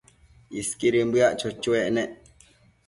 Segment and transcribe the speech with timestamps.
[0.59, 2.09] Isquidën bëac cho-choec nec